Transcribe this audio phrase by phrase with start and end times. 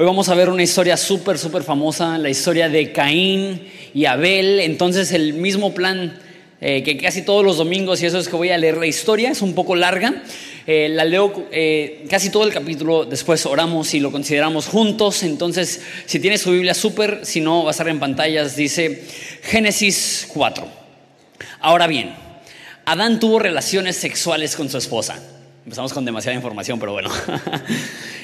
[0.00, 4.58] Hoy vamos a ver una historia súper, súper famosa, la historia de Caín y Abel.
[4.60, 6.18] Entonces el mismo plan
[6.62, 9.30] eh, que casi todos los domingos, y eso es que voy a leer la historia,
[9.30, 10.22] es un poco larga.
[10.66, 15.22] Eh, la leo eh, casi todo el capítulo, después oramos y lo consideramos juntos.
[15.22, 19.04] Entonces, si tienes su Biblia súper, si no, va a estar en pantallas, dice
[19.42, 20.66] Génesis 4.
[21.60, 22.14] Ahora bien,
[22.86, 25.22] Adán tuvo relaciones sexuales con su esposa.
[25.66, 27.10] Empezamos con demasiada información, pero bueno.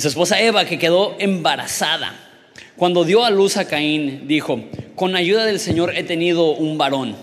[0.00, 2.14] su esposa Eva, que quedó embarazada.
[2.76, 4.60] Cuando dio a luz a Caín, dijo,
[4.94, 7.16] con ayuda del Señor he tenido un varón.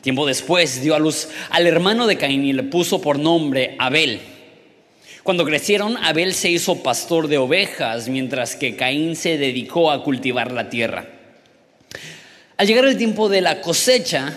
[0.00, 4.20] Tiempo después dio a luz al hermano de Caín y le puso por nombre Abel.
[5.22, 10.52] Cuando crecieron, Abel se hizo pastor de ovejas, mientras que Caín se dedicó a cultivar
[10.52, 11.08] la tierra.
[12.56, 14.34] Al llegar el tiempo de la cosecha,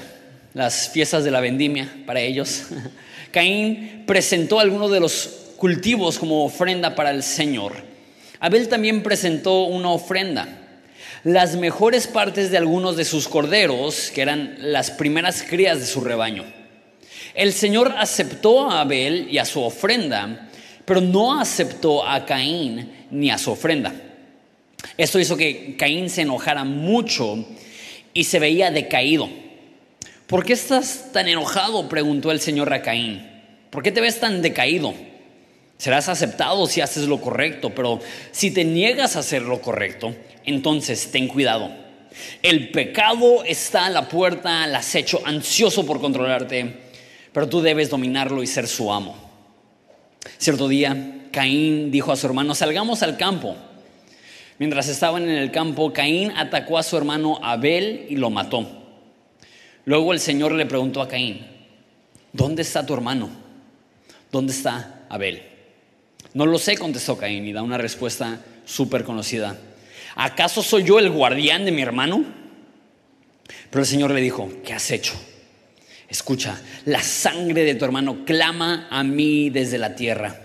[0.53, 2.65] las fiestas de la vendimia para ellos,
[3.31, 7.73] Caín presentó algunos de los cultivos como ofrenda para el Señor.
[8.39, 10.47] Abel también presentó una ofrenda.
[11.25, 15.99] Las mejores partes de algunos de sus corderos, que eran las primeras crías de su
[15.99, 16.45] rebaño.
[17.35, 20.49] El Señor aceptó a Abel y a su ofrenda,
[20.85, 23.93] pero no aceptó a Caín ni a su ofrenda.
[24.97, 27.45] Esto hizo que Caín se enojara mucho
[28.13, 29.29] y se veía decaído.
[30.25, 31.89] ¿Por qué estás tan enojado?
[31.89, 33.27] preguntó el Señor a Caín.
[33.69, 34.93] ¿Por qué te ves tan decaído?
[35.79, 38.01] Serás aceptado si haces lo correcto, pero
[38.31, 40.13] si te niegas a hacer lo correcto,
[40.43, 41.71] entonces ten cuidado.
[42.43, 46.75] El pecado está a la puerta, al acecho, ansioso por controlarte,
[47.31, 49.15] pero tú debes dominarlo y ser su amo.
[50.37, 53.55] Cierto día, Caín dijo a su hermano, salgamos al campo.
[54.57, 58.67] Mientras estaban en el campo, Caín atacó a su hermano Abel y lo mató.
[59.85, 61.47] Luego el Señor le preguntó a Caín,
[62.33, 63.29] ¿dónde está tu hermano?
[64.29, 65.48] ¿Dónde está Abel?
[66.33, 69.57] No lo sé, contestó Caín y da una respuesta súper conocida.
[70.15, 72.23] ¿Acaso soy yo el guardián de mi hermano?
[73.69, 75.13] Pero el Señor le dijo, ¿qué has hecho?
[76.07, 80.39] Escucha, la sangre de tu hermano clama a mí desde la tierra.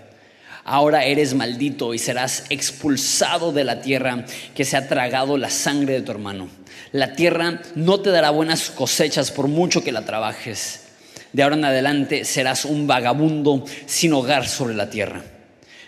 [0.63, 4.25] Ahora eres maldito y serás expulsado de la tierra
[4.55, 6.49] que se ha tragado la sangre de tu hermano.
[6.91, 10.85] La tierra no te dará buenas cosechas por mucho que la trabajes.
[11.33, 15.34] De ahora en adelante serás un vagabundo sin hogar sobre la tierra.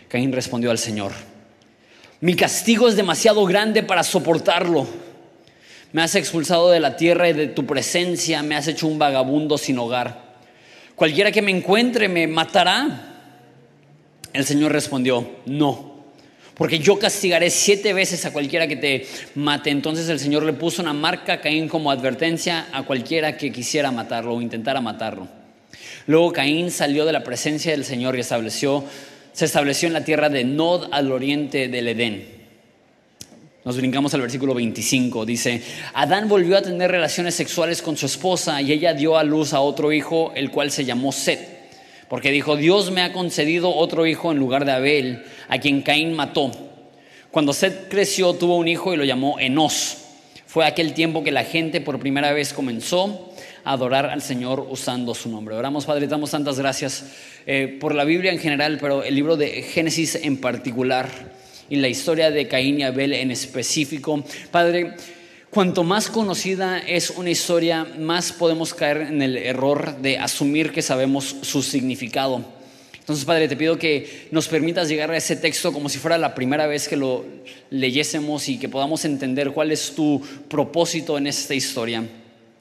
[0.07, 1.11] Caín respondió al Señor,
[2.19, 4.87] mi castigo es demasiado grande para soportarlo.
[5.93, 9.57] Me has expulsado de la tierra y de tu presencia me has hecho un vagabundo
[9.57, 10.35] sin hogar.
[10.95, 13.13] Cualquiera que me encuentre me matará.
[14.33, 15.97] El Señor respondió, no,
[16.55, 19.69] porque yo castigaré siete veces a cualquiera que te mate.
[19.69, 23.91] Entonces el Señor le puso una marca a Caín como advertencia a cualquiera que quisiera
[23.91, 25.27] matarlo o intentara matarlo.
[26.07, 28.83] Luego Caín salió de la presencia del Señor y estableció
[29.37, 32.25] se estableció en la tierra de Nod al oriente del Edén.
[33.63, 35.27] Nos brincamos al versículo 25.
[35.27, 35.61] Dice,
[35.93, 39.59] Adán volvió a tener relaciones sexuales con su esposa y ella dio a luz a
[39.59, 41.69] otro hijo, el cual se llamó Set.
[42.09, 46.13] Porque dijo, Dios me ha concedido otro hijo en lugar de Abel, a quien Caín
[46.13, 46.49] mató.
[47.29, 49.99] Cuando Set creció, tuvo un hijo y lo llamó Enos.
[50.47, 53.31] Fue aquel tiempo que la gente por primera vez comenzó
[53.67, 55.55] adorar al Señor usando su nombre.
[55.55, 57.05] Oramos, Padre, damos tantas gracias
[57.45, 61.09] eh, por la Biblia en general, pero el libro de Génesis en particular
[61.69, 64.23] y la historia de Caín y Abel en específico.
[64.51, 64.95] Padre,
[65.49, 70.81] cuanto más conocida es una historia, más podemos caer en el error de asumir que
[70.81, 72.41] sabemos su significado.
[72.99, 76.35] Entonces, Padre, te pido que nos permitas llegar a ese texto como si fuera la
[76.35, 77.25] primera vez que lo
[77.69, 82.03] leyésemos y que podamos entender cuál es tu propósito en esta historia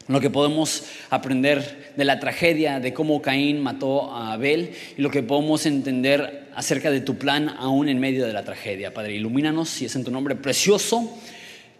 [0.08, 5.10] lo que podemos aprender de la tragedia de cómo Caín mató a Abel y lo
[5.10, 8.94] que podemos entender acerca de tu plan aún en medio de la tragedia.
[8.94, 11.18] Padre, ilumínanos y es en tu nombre precioso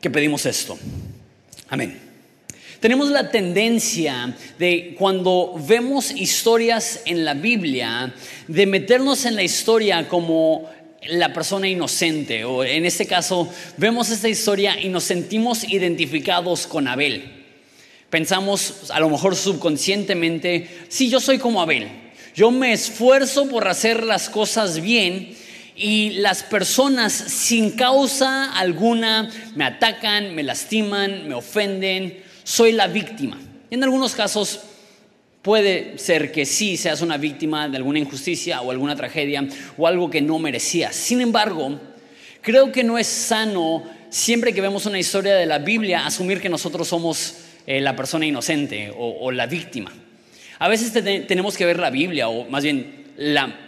[0.00, 0.78] que pedimos esto.
[1.68, 2.00] Amén.
[2.80, 8.12] Tenemos la tendencia de cuando vemos historias en la Biblia,
[8.48, 10.68] de meternos en la historia como
[11.08, 16.86] la persona inocente, o en este caso vemos esta historia y nos sentimos identificados con
[16.86, 17.35] Abel.
[18.10, 21.88] Pensamos a lo mejor subconscientemente, sí, yo soy como Abel,
[22.34, 25.34] yo me esfuerzo por hacer las cosas bien
[25.74, 33.38] y las personas sin causa alguna me atacan, me lastiman, me ofenden, soy la víctima.
[33.70, 34.60] En algunos casos
[35.42, 40.08] puede ser que sí seas una víctima de alguna injusticia o alguna tragedia o algo
[40.10, 40.94] que no merecías.
[40.94, 41.80] Sin embargo,
[42.40, 46.48] creo que no es sano siempre que vemos una historia de la Biblia asumir que
[46.48, 47.34] nosotros somos
[47.66, 49.92] eh, la persona inocente o, la víctima.
[50.58, 50.92] A veces
[51.26, 53.60] tenemos que ver la Biblia, o más bien la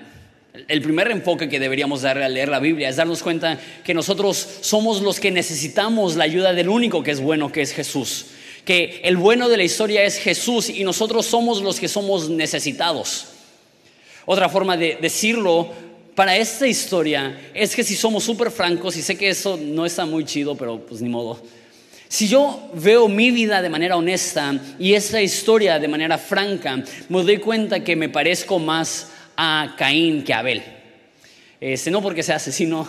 [0.68, 4.58] El primer enfoque que deberíamos darle al leer la Biblia es darnos cuenta que nosotros
[4.60, 8.26] somos los que necesitamos la ayuda del único que es bueno, que es Jesús.
[8.64, 13.28] Que el bueno de la historia es Jesús y nosotros somos los que somos necesitados.
[14.24, 15.72] Otra forma de decirlo
[16.14, 20.04] para esta historia es que si somos súper francos, y sé que eso no está
[20.04, 21.40] muy chido, pero pues ni modo.
[22.08, 27.22] Si yo veo mi vida de manera honesta y esta historia de manera franca, me
[27.22, 30.62] doy cuenta que me parezco más a Caín que a Abel.
[31.60, 32.88] Este, no porque sea asesino,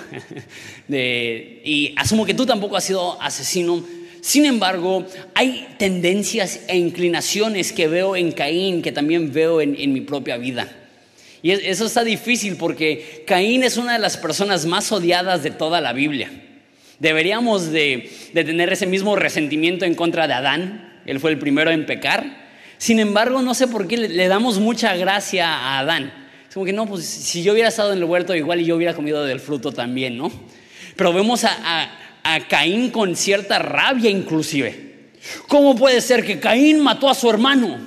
[0.89, 3.83] y asumo que tú tampoco has sido asesino.
[4.21, 10.01] Sin embargo, hay tendencias e inclinaciones que veo en Caín que también veo en mi
[10.01, 10.69] propia vida.
[11.42, 15.81] Y eso está difícil porque Caín es una de las personas más odiadas de toda
[15.81, 16.31] la Biblia.
[17.00, 21.01] Deberíamos de, tener ese mismo resentimiento en contra de Adán.
[21.06, 22.50] Él fue el primero en pecar.
[22.78, 26.13] Sin embargo, no sé por qué le, damos mucha gracia a Adán.
[26.48, 28.94] Es como que no, pues si yo hubiera estado en el huerto, igual yo hubiera
[28.94, 30.31] comido del fruto también, ¿no?
[30.96, 31.92] Pero vemos a,
[32.24, 34.90] a Caín con cierta rabia inclusive.
[35.48, 37.80] ¿Cómo puede ser que Caín mató a su hermano?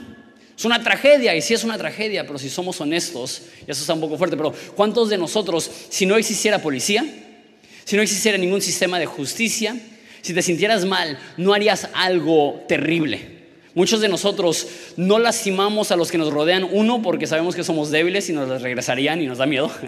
[0.57, 3.95] Es una tragedia, y sí es una tragedia, pero si somos honestos, y eso está
[3.95, 7.05] un poco fuerte, pero ¿cuántos de nosotros, si no existiera policía,
[7.85, 9.77] si no existiera ningún sistema de justicia,
[10.21, 13.43] si te sintieras mal, no harías algo terrible?
[13.75, 17.91] Muchos de nosotros no lastimamos a los que nos rodean, uno, porque sabemos que somos
[17.91, 19.71] débiles y nos les regresarían y nos da miedo.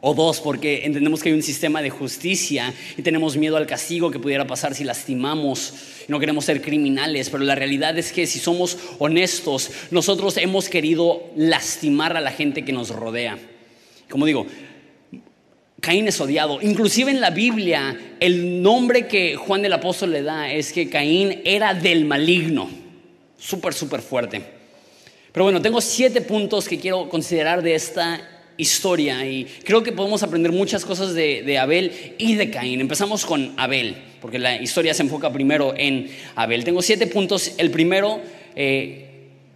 [0.00, 4.12] O dos, porque entendemos que hay un sistema de justicia y tenemos miedo al castigo
[4.12, 5.74] que pudiera pasar si lastimamos.
[6.06, 11.24] No queremos ser criminales, pero la realidad es que si somos honestos, nosotros hemos querido
[11.34, 13.38] lastimar a la gente que nos rodea.
[14.08, 14.46] Como digo,
[15.80, 16.60] Caín es odiado.
[16.60, 21.40] Inclusive en la Biblia, el nombre que Juan el Apóstol le da es que Caín
[21.44, 22.68] era del maligno.
[23.38, 24.42] Súper, súper fuerte.
[25.32, 28.20] Pero bueno, tengo siete puntos que quiero considerar de esta
[28.56, 32.80] historia y creo que podemos aprender muchas cosas de, Abel y de Caín.
[32.80, 36.64] Empezamos con Abel, porque la historia se enfoca primero en Abel.
[36.64, 37.52] Tengo siete puntos.
[37.56, 38.20] El primero
[38.56, 39.07] eh,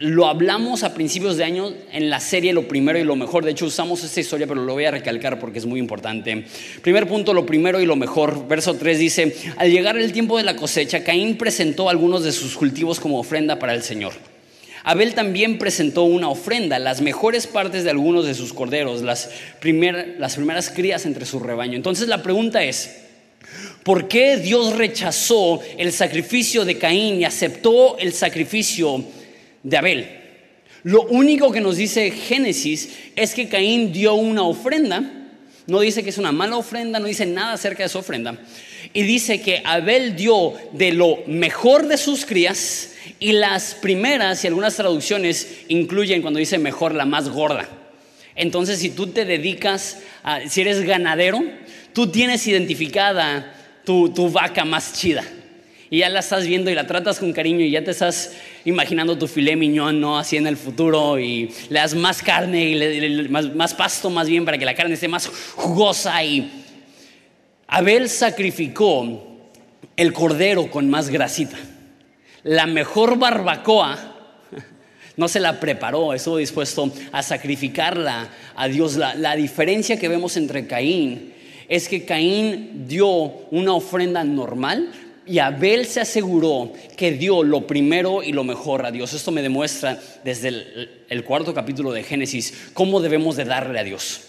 [0.02, 3.44] lo hablamos a principios de año en la serie Lo primero y lo mejor.
[3.44, 6.44] De hecho, usamos esta historia, pero lo voy a recalcar porque es muy importante.
[6.82, 8.48] Primer punto, lo primero y lo mejor.
[8.48, 12.56] Verso 3 dice, al llegar el tiempo de la cosecha, Caín presentó algunos de sus
[12.56, 14.12] cultivos como ofrenda para el Señor.
[14.82, 19.30] Abel también presentó una ofrenda, las mejores partes de algunos de sus corderos, las,
[20.18, 21.76] las primeras crías entre su rebaño.
[21.76, 23.02] Entonces la pregunta es,
[23.84, 29.04] ¿por qué Dios rechazó el sacrificio de Caín y aceptó el sacrificio
[29.62, 30.20] de Abel?
[30.82, 35.02] Lo único que nos dice Génesis es que Caín dio una ofrenda,
[35.66, 38.36] no dice que es una mala ofrenda, no dice nada acerca de su ofrenda,
[38.92, 44.48] y dice que Abel dio de lo mejor de sus crías, y las primeras y
[44.48, 47.68] algunas traducciones incluyen cuando dice mejor la más gorda.
[48.34, 51.40] Entonces, si tú te dedicas, a, si eres ganadero,
[51.92, 55.24] tú tienes identificada tu, vaca más chida.
[55.92, 58.32] Y ya la estás viendo y la tratas con cariño y ya te estás
[58.64, 60.18] imaginando tu filé miñón, ¿no?
[60.18, 64.46] Así en el futuro y le das más carne y más, más pasto más bien
[64.46, 66.24] para que la carne esté más jugosa.
[66.24, 66.50] Y
[67.66, 69.50] Abel sacrificó
[69.94, 71.58] el cordero con más grasita
[72.44, 73.98] la mejor barbacoa
[75.16, 78.96] no se la preparó, estuvo dispuesto a sacrificarla a Dios.
[78.96, 81.34] La, diferencia que vemos entre Caín
[81.68, 83.08] es que Caín dio
[83.50, 84.90] una ofrenda normal
[85.32, 89.14] y Abel se aseguró que dio lo primero y lo mejor a Dios.
[89.14, 90.48] Esto me demuestra desde
[91.08, 94.20] el, cuarto capítulo de Génesis cómo debemos de darle a Dios.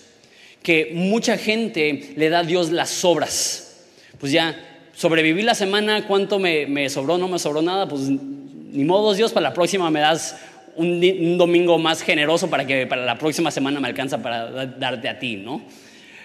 [0.62, 3.84] Que mucha gente le da a Dios las obras.
[4.18, 4.56] Pues ya
[4.96, 7.18] sobreviví la semana, ¿cuánto me, sobró?
[7.18, 10.38] No me sobró nada, pues ni modo Dios, para la próxima me das
[10.78, 15.20] un, domingo más generoso para que para la próxima semana me alcanza para darte a
[15.20, 15.64] ti, ¿no?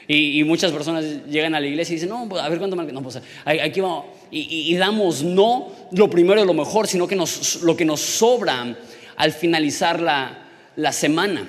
[0.07, 2.83] Y, muchas personas llegan a la iglesia y dicen, no, pues, a ver cuánto me
[2.83, 3.01] alcanza.
[3.01, 3.21] No, pues
[3.61, 4.05] aquí vamos.
[4.31, 8.77] Y, damos no lo primero y lo mejor, sino que nos, lo que nos sobra
[9.17, 11.49] al finalizar la, la semana.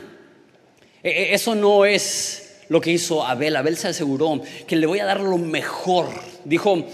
[1.03, 3.55] E, e, eso no es lo que hizo Abel.
[3.55, 6.07] Abel se aseguró que le voy a dar lo mejor.
[6.45, 6.85] Dijo,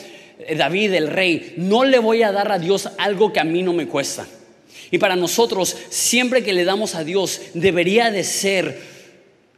[0.57, 3.73] David, el rey, no le voy a dar a Dios algo que a mí no
[3.73, 4.27] me cuesta.
[4.91, 8.79] Y para nosotros, siempre que le damos a Dios, debería de ser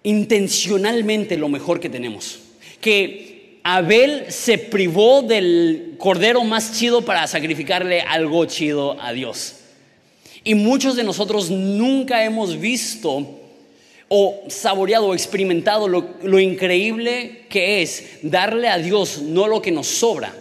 [0.04, 2.40] intencionalmente lo mejor que tenemos.
[2.80, 3.37] Que
[3.70, 9.56] Abel se privó del cordero más chido para sacrificarle algo chido a Dios.
[10.46, 13.28] Y muchos de nosotros nunca hemos visto
[14.08, 19.74] o saboreado o experimentado lo, lo increíble que es darle a Dios no lo que
[19.74, 20.34] nos sobra,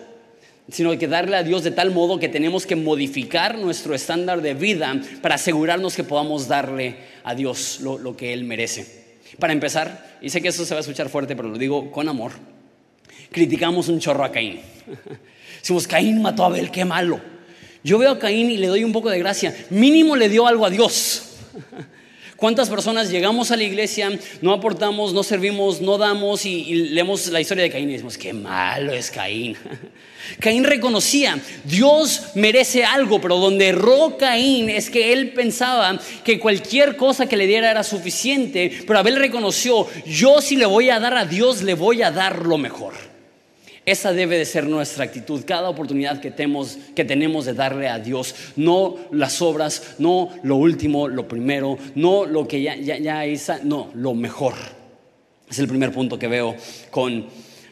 [0.71, 4.55] sino que darle a Dios de tal modo que tenemos que modificar nuestro estándar de
[4.55, 8.87] vida para asegurarnos que podamos darle a Dios lo, que Él merece.
[9.41, 12.09] Para empezar, y sé que eso se va a escuchar fuerte, pero lo digo con
[12.09, 12.31] amor,
[13.31, 14.61] criticamos un chorro a Caín.
[15.61, 17.21] Decimos, Caín mató a Abel, qué malo.
[17.83, 19.55] Yo veo a Caín y le doy un poco de gracia.
[19.71, 21.23] Mínimo le dio algo a Dios.
[22.37, 24.11] ¿Cuántas personas llegamos a la iglesia,
[24.43, 28.35] no aportamos, no servimos, no damos y, leemos la historia de Caín y decimos, qué
[28.35, 29.57] malo es Caín?
[30.41, 36.97] Caín reconocía, Dios merece algo, pero donde erró Caín es que él pensaba que cualquier
[36.97, 41.17] cosa que le diera era suficiente, pero Abel reconoció, yo si le voy a dar
[41.17, 43.06] a Dios, le voy a dar lo mejor.
[43.87, 48.01] Esa debe de ser nuestra actitud, cada oportunidad que tenemos, que tenemos de darle a
[48.01, 53.25] Dios, no las obras, no lo último, lo primero, no lo que ya, ya, ya
[53.25, 54.55] hizo, no, lo mejor.
[55.49, 56.57] Es el primer punto que veo
[56.91, 57.27] con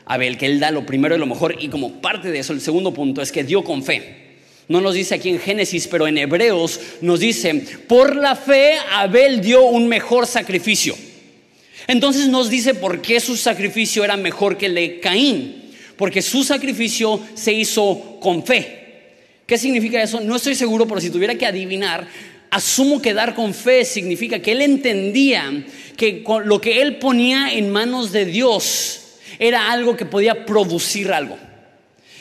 [0.04, 2.60] Abel, que él da lo primero y lo mejor, y como parte de eso, el
[2.60, 4.36] segundo punto es que dio con fe.
[4.68, 7.54] No nos dice aquí en Génesis, pero en Hebreos nos dice,
[7.88, 10.94] por la fe Abel dio un mejor sacrificio.
[11.88, 15.63] Entonces nos dice por qué su sacrificio era mejor que el de Caín
[15.96, 18.84] porque su sacrificio se hizo con fe.
[19.46, 20.20] ¿Qué significa eso?
[20.20, 22.06] No estoy seguro, pero si tuviera que adivinar,
[22.50, 25.64] asumo que dar con fe significa que él entendía
[25.96, 29.00] que lo que él ponía en manos de Dios
[29.38, 31.36] era algo que podía producir algo.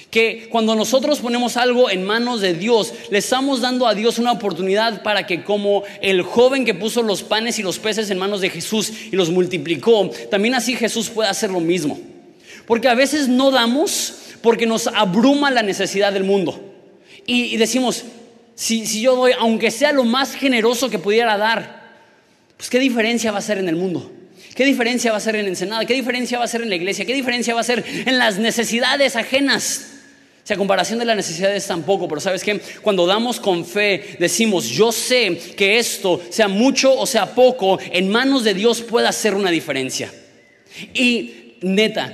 [0.10, 4.32] Que cuando nosotros ponemos algo en manos de Dios, le estamos dando a Dios una
[4.32, 8.42] oportunidad para que como el joven que puso los panes y los peces en manos
[8.42, 12.00] de Jesús y los multiplicó, también así Jesús puede hacer lo mismo.
[12.66, 16.74] Porque a veces no damos porque nos abruma la necesidad del mundo.
[17.26, 18.04] Y, decimos,
[18.56, 21.84] si, si, yo doy, aunque sea lo más generoso que pudiera dar,
[22.58, 24.12] pues qué diferencia va a ser en el mundo.
[24.54, 25.86] ¿Qué diferencia va a ser en Ensenada?
[25.86, 27.06] ¿Qué diferencia va a ser en la iglesia?
[27.06, 29.94] ¿Qué diferencia va a ser en las necesidades ajenas?
[30.44, 34.66] O sea, comparación de las necesidades tampoco, pero sabes que cuando damos con fe, decimos,
[34.66, 39.36] yo sé que esto, sea mucho o sea poco, en manos de Dios puede hacer
[39.36, 40.14] una diferencia.
[40.94, 42.14] Y neta,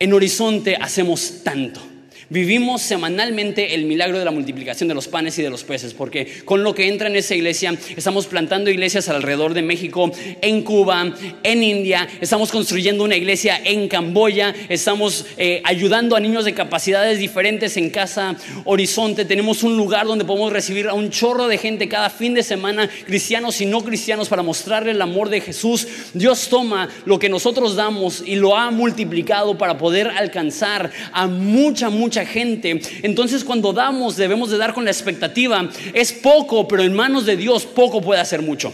[0.00, 1.89] en Horizonte hacemos tanto.
[2.32, 6.28] Vivimos semanalmente el milagro de la multiplicación de los panes y de los peces, porque
[6.44, 11.12] con lo que entra en esa iglesia estamos plantando iglesias alrededor de México, en Cuba,
[11.42, 17.18] en India, estamos construyendo una iglesia en Camboya, estamos eh, ayudando a niños de capacidades
[17.18, 21.88] diferentes en Casa Horizonte, tenemos un lugar donde podemos recibir a un chorro de gente
[21.88, 25.88] cada fin de semana, cristianos y no cristianos, para mostrarle el amor de Jesús.
[26.14, 31.90] Dios toma lo que nosotros damos y lo ha multiplicado para poder alcanzar a mucha,
[31.90, 32.80] mucha gente.
[33.02, 37.36] Entonces cuando damos debemos de dar con la expectativa, es poco, pero en manos de
[37.36, 38.72] Dios poco puede hacer mucho.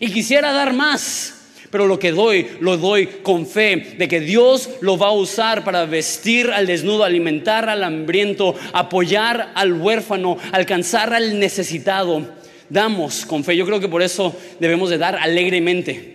[0.00, 1.34] Y quisiera dar más,
[1.70, 5.64] pero lo que doy, lo doy con fe de que Dios lo va a usar
[5.64, 12.28] para vestir al desnudo, alimentar al hambriento, apoyar al huérfano, alcanzar al necesitado.
[12.68, 13.56] Damos con fe.
[13.56, 16.11] Yo creo que por eso debemos de dar alegremente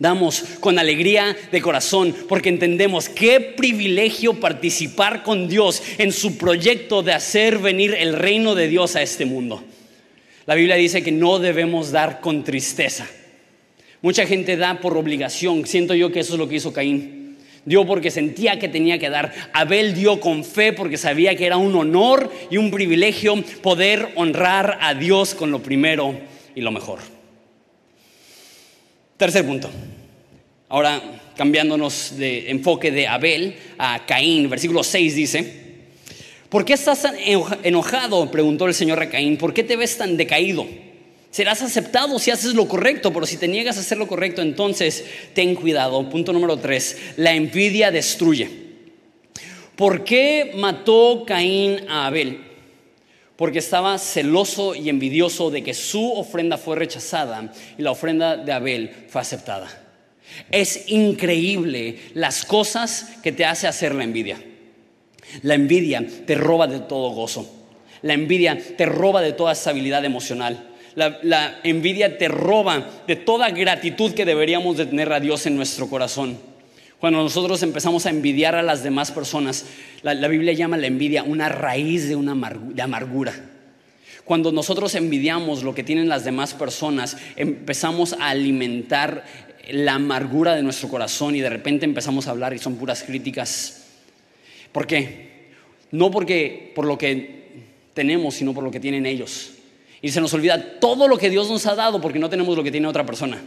[0.00, 7.02] damos con alegría de corazón porque entendemos qué privilegio participar con Dios en su proyecto
[7.02, 9.62] de hacer venir el reino de Dios a este mundo.
[10.46, 13.06] La Biblia dice que no debemos dar con tristeza.
[14.00, 15.66] Mucha gente da por obligación.
[15.66, 17.36] Siento yo que eso es lo que hizo Caín.
[17.66, 19.34] Dio porque sentía que tenía que dar.
[19.52, 24.78] Abel dio con fe porque sabía que era un honor y un privilegio poder honrar
[24.80, 26.18] a Dios con lo primero
[26.54, 27.19] y lo mejor.
[29.20, 29.68] Tercer punto.
[30.70, 30.98] Ahora
[31.36, 35.54] cambiándonos de enfoque de Abel a Caín, versículo 6 dice,
[36.48, 37.06] ¿por qué estás
[37.62, 38.30] enojado?
[38.30, 40.66] preguntó el Señor a Caín, ¿por qué te ves tan decaído?
[41.30, 45.04] Serás aceptado si haces lo correcto, pero si te niegas a hacer lo correcto, entonces
[45.34, 46.08] ten cuidado.
[46.08, 48.48] Punto número 3, la envidia destruye.
[49.76, 52.38] ¿Por qué mató Caín a Abel?
[53.40, 58.52] Porque estaba celoso y envidioso de que su ofrenda fue rechazada y la ofrenda de
[58.52, 59.66] Abel fue aceptada.
[60.50, 64.38] Es increíble las cosas que te hace hacer la envidia.
[65.40, 67.50] La envidia te roba de todo gozo.
[68.02, 70.68] La envidia te roba de toda estabilidad emocional.
[70.94, 75.88] La, envidia te roba de toda gratitud que deberíamos de tener a Dios en nuestro
[75.88, 76.38] corazón.
[77.00, 79.64] Cuando nosotros empezamos a envidiar a las demás personas,
[80.02, 83.32] la, Biblia llama la envidia una raíz de, una de amargura.
[84.26, 89.24] Cuando nosotros envidiamos lo que tienen las demás personas, empezamos a alimentar
[89.70, 93.86] la amargura de nuestro corazón y de repente empezamos a hablar y son puras críticas.
[94.70, 95.30] ¿Por qué?
[95.92, 97.62] No porque por lo que
[97.94, 99.52] tenemos, sino por lo que tienen ellos.
[100.02, 102.62] Y se nos olvida todo lo que Dios nos ha dado porque no tenemos lo
[102.62, 103.40] que tiene otra persona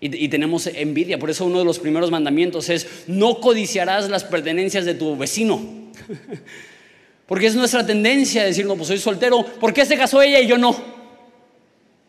[0.00, 1.18] y, tenemos envidia.
[1.18, 5.60] Por eso uno de los primeros mandamientos es, no codiciarás las pertenencias de tu vecino.
[7.26, 10.46] Porque es nuestra tendencia decir, no, pues soy soltero, ¿por qué se casó ella y
[10.46, 10.74] yo no?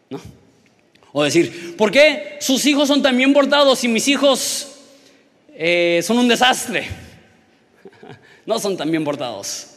[0.09, 0.21] ¿No?
[1.11, 4.75] O decir, ¿por qué sus hijos son tan bien portados y mis hijos
[5.55, 6.87] eh, son un desastre?
[8.45, 9.67] no son tan bien portados.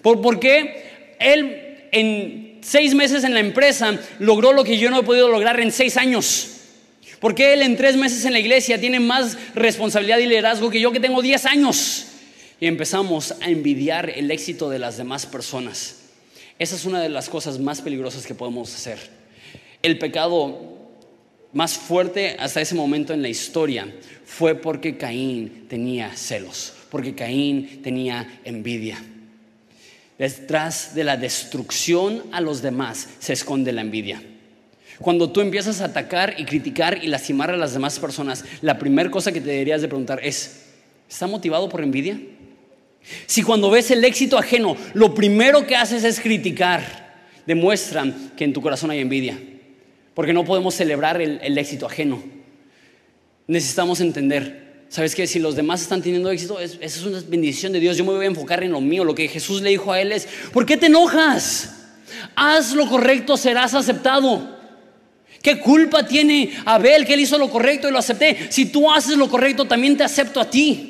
[0.00, 5.00] ¿Por, ¿Por qué él en seis meses en la empresa logró lo que yo no
[5.00, 6.61] he podido lograr en seis años?
[7.22, 10.80] ¿Por qué él en tres meses en la iglesia tiene más responsabilidad y liderazgo que
[10.80, 12.08] yo que tengo diez años?
[12.58, 16.00] Y empezamos a envidiar el éxito de las demás personas.
[16.58, 18.98] Esa es una de las cosas más peligrosas que podemos hacer.
[19.82, 20.80] El pecado
[21.52, 23.86] más fuerte hasta ese momento en la historia
[24.24, 29.00] fue porque Caín tenía celos, porque Caín tenía envidia.
[30.18, 34.20] Detrás de la destrucción a los demás se esconde la envidia.
[35.02, 39.10] Cuando tú empiezas a atacar y criticar y lastimar a las demás personas, la primera
[39.10, 40.66] cosa que te deberías de preguntar es,
[41.10, 42.18] ¿está motivado por envidia?
[43.26, 47.16] Si cuando ves el éxito ajeno, lo primero que haces es criticar,
[47.46, 49.36] demuestran que en tu corazón hay envidia,
[50.14, 52.22] porque no podemos celebrar el, éxito ajeno.
[53.48, 55.26] Necesitamos entender, ¿sabes qué?
[55.26, 58.24] Si los demás están teniendo éxito, esa es una bendición de Dios, yo me voy
[58.24, 60.76] a enfocar en lo mío, lo que Jesús le dijo a él es, ¿por qué
[60.76, 61.74] te enojas?
[62.36, 64.61] Haz lo correcto, serás aceptado.
[65.42, 68.46] ¿Qué culpa tiene Abel que él hizo lo correcto y lo acepté?
[68.50, 70.88] Si tú haces lo correcto, también te acepto a ti.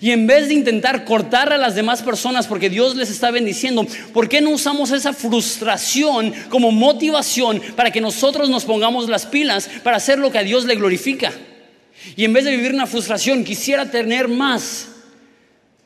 [0.00, 3.86] Y en vez de intentar cortar a las demás personas porque Dios les está bendiciendo,
[4.12, 9.68] ¿por qué no usamos esa frustración como motivación para que nosotros nos pongamos las pilas
[9.82, 11.32] para hacer lo que a Dios le glorifica?
[12.16, 14.88] Y en vez de vivir una frustración, quisiera tener más.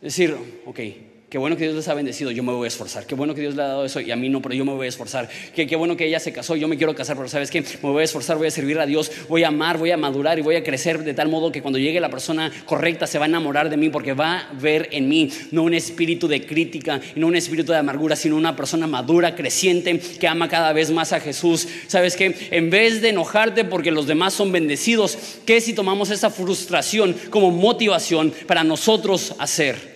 [0.01, 0.81] Decir, ok,
[1.29, 3.05] Qué bueno que Dios les ha bendecido, yo me voy a esforzar.
[3.05, 4.73] Qué bueno que Dios le ha dado eso y a mí no, pero yo me
[4.73, 5.29] voy a esforzar.
[5.57, 7.91] Qué, qué bueno que ella se casó, yo me quiero casar, pero sabes qué, me
[7.91, 10.43] voy a esforzar, voy a servir a Dios, voy a amar, voy a madurar y
[10.43, 13.29] voy a crecer de tal modo que cuando llegue la persona correcta se va a
[13.29, 17.19] enamorar de mí porque va a ver en mí no un espíritu de crítica y
[17.19, 21.13] no un espíritu de amargura, sino una persona madura, creciente, que ama cada vez más
[21.13, 21.67] a Jesús.
[21.89, 26.31] Sabes qué, en vez de enojarte porque los demás son bendecidos, ¿qué si tomamos esa
[26.31, 29.96] frustración como motivación para nosotros hacer?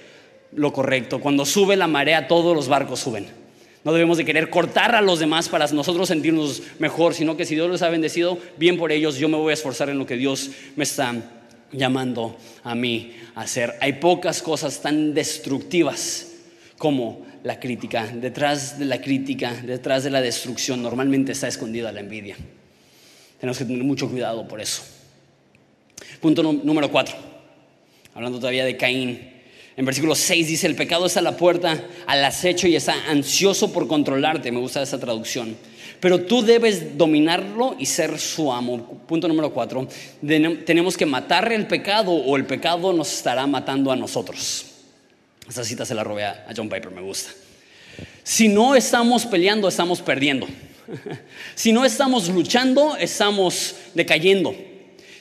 [0.53, 1.21] Lo correcto.
[1.21, 3.27] Cuando sube la marea, todos los barcos suben.
[3.83, 7.55] No debemos de querer cortar a los demás para nosotros sentirnos mejor, sino que si
[7.55, 10.17] Dios los ha bendecido, bien por ellos, yo me voy a esforzar en lo que
[10.17, 11.15] Dios me está
[11.73, 13.77] llamando a mí a hacer.
[13.81, 16.33] Hay pocas cosas tan destructivas
[16.77, 18.07] como la crítica.
[18.07, 22.37] Detrás de la crítica, detrás de la destrucción, normalmente está escondida la envidia.
[23.39, 24.83] Tenemos que tener mucho cuidado por eso.
[26.21, 27.17] Punto número cuatro.
[28.15, 29.30] Hablando todavía de Caín.
[29.81, 33.73] En versículo 6 dice, el pecado está a la puerta, al acecho y está ansioso
[33.73, 34.53] por controlarte.
[34.53, 35.57] Me gusta esa traducción.
[36.01, 39.01] Pero tú debes dominarlo y ser su amo.
[39.09, 39.89] Punto número 4.
[40.67, 44.67] Tenemos que matar el pecado o el pecado nos estará matando a nosotros.
[45.49, 47.31] Esa cita se la robé a John Piper, me gusta.
[48.23, 50.47] Si no estamos peleando, estamos perdiendo.
[51.55, 54.55] Si no estamos luchando, estamos decayendo.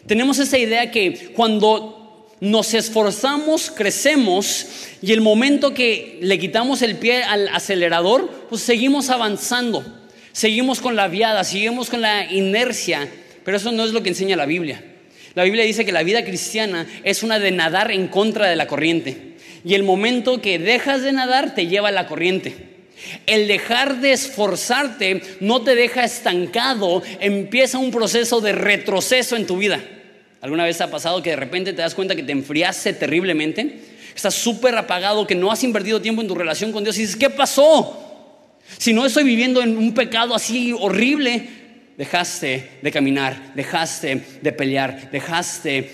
[0.05, 1.98] Tenemos esa idea que cuando
[2.41, 4.65] nos esforzamos, crecemos
[5.01, 9.83] y el momento que le quitamos el pie al acelerador, pues seguimos avanzando,
[10.31, 13.09] seguimos con la viada, seguimos con la inercia,
[13.43, 14.83] pero eso no es lo que enseña la Biblia.
[15.35, 18.67] La Biblia dice que la vida cristiana es una de nadar en contra de la
[18.67, 22.67] corriente y el momento que dejas de nadar te lleva a la corriente.
[23.25, 29.57] El dejar de esforzarte no te deja estancado, empieza un proceso de retroceso en tu
[29.57, 29.81] vida.
[30.41, 33.79] ¿Alguna vez ha pasado que de repente te das cuenta que te enfriaste terriblemente?
[34.15, 37.15] Estás súper apagado, que no has invertido tiempo en tu relación con Dios y dices,
[37.15, 38.05] ¿qué pasó?
[38.77, 41.49] Si no estoy viviendo en un pecado así horrible,
[41.97, 45.89] dejaste de caminar, dejaste de pelear, dejaste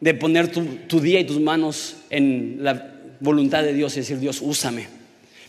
[0.00, 4.40] de poner tu, día y tus manos en la voluntad de Dios y decir, Dios,
[4.40, 4.86] úsame.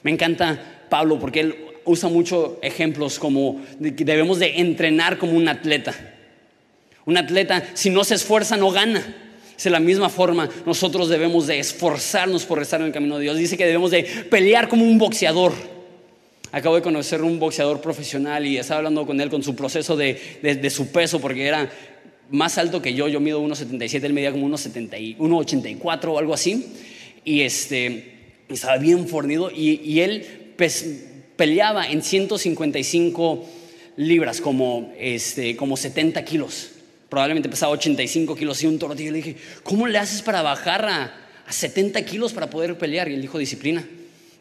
[0.03, 5.93] Me encanta Pablo porque él usa muchos ejemplos como debemos de entrenar como un atleta.
[7.09, 9.03] Un atleta, si no se esfuerza, no gana.
[9.63, 13.35] de la misma forma, nosotros debemos de esforzarnos por estar en el camino de Dios.
[13.35, 15.53] Dice que debemos de pelear como un boxeador.
[16.51, 20.69] Acabo de conocer un boxeador profesional y estaba hablando con él con su proceso de,
[20.69, 21.67] su peso, porque era
[22.29, 23.07] más alto que yo.
[23.07, 26.73] Yo mido 1,77, él medía como 1,84 o algo así.
[27.25, 30.53] Y este, estaba bien fornido y, él
[31.35, 33.45] peleaba en 155
[33.95, 36.73] libras, como, este, como 70 kilos
[37.09, 38.79] probablemente pesaba 85 kilos y un.
[38.97, 41.13] Y le dije, ¿cómo le haces para bajar a,
[41.49, 43.09] 70 kilos para poder pelear?
[43.09, 43.85] Y él dijo, disciplina.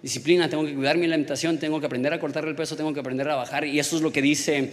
[0.03, 3.01] Disciplina, tengo que cuidar mi alimentación, tengo que aprender a cortar el peso, tengo que
[3.01, 3.65] aprender a bajar.
[3.65, 4.73] Y eso es lo que dice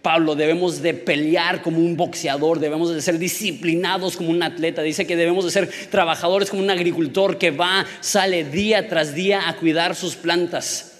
[0.00, 4.82] Pablo, debemos de pelear como un boxeador, debemos de ser disciplinados como un atleta.
[4.82, 9.48] Dice que debemos de ser trabajadores como un agricultor que va, sale día tras día
[9.48, 10.92] a cuidar sus plantas.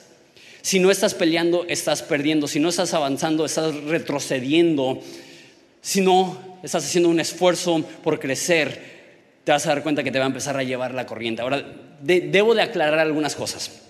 [0.60, 2.46] Si no estás peleando, estás perdiendo.
[2.46, 5.02] Si no estás avanzando, estás retrocediendo
[5.82, 8.92] Si no estás haciendo un esfuerzo por crecer,
[9.44, 11.42] te vas a dar cuenta que te va a empezar a llevar la corriente.
[11.42, 11.62] Ahora,
[12.00, 13.82] debo de aclarar algunas cosas.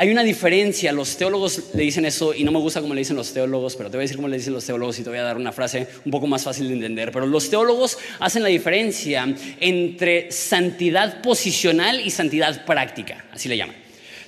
[0.00, 3.16] Hay una diferencia, los teólogos le dicen eso y no me gusta cómo le dicen
[3.16, 5.18] los teólogos, pero te voy a decir cómo le dicen los teólogos y te voy
[5.18, 7.10] a dar una frase un poco más fácil de entender.
[7.10, 13.74] Pero los teólogos hacen la diferencia entre santidad posicional y santidad práctica, así le llaman.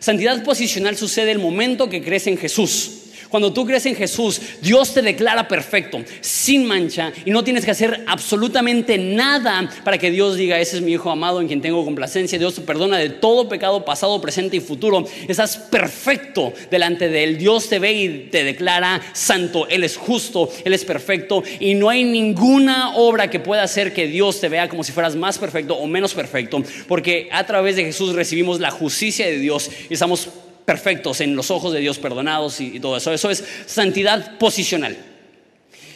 [0.00, 2.99] Santidad posicional sucede el momento que crees en Jesús.
[3.30, 7.70] Cuando tú crees en Jesús, Dios te declara perfecto, sin mancha, y no tienes que
[7.70, 11.84] hacer absolutamente nada para que Dios diga, ese es mi Hijo amado en quien tengo
[11.84, 12.38] complacencia.
[12.38, 15.06] Dios te perdona de todo pecado pasado, presente y futuro.
[15.28, 17.38] Estás perfecto delante de Él.
[17.38, 19.68] Dios te ve y te declara santo.
[19.68, 24.08] Él es justo, Él es perfecto, y no hay ninguna obra que pueda hacer que
[24.08, 27.84] Dios te vea como si fueras más perfecto o menos perfecto, porque a través de
[27.84, 30.28] Jesús recibimos la justicia de Dios y estamos
[30.64, 33.12] perfectos en los ojos de Dios, perdonados y, todo eso.
[33.12, 34.96] Eso es santidad posicional.